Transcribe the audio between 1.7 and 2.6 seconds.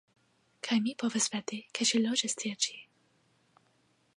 ke ŝi loĝas tie